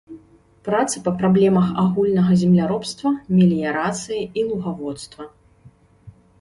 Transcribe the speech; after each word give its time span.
Працы 0.67 0.95
па 1.07 1.11
праблемах 1.19 1.67
агульнага 1.83 2.31
земляробства, 2.45 3.09
меліярацыі 3.37 4.21
і 4.25 4.41
лугаводства. 4.51 5.33